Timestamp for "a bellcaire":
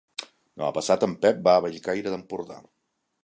1.59-2.13